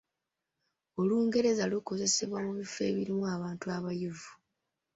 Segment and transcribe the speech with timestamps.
[1.01, 4.31] Olungereza lukozesebwa mu bifo ebirimu abantu abayivu.